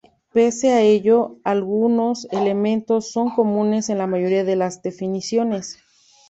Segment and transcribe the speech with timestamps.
[0.33, 5.77] Pese a ello, algunos elementos son comunes en la mayoría de las definiciones.